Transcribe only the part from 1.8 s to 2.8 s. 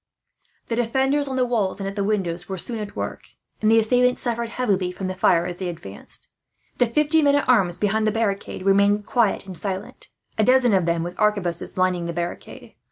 at the windows were soon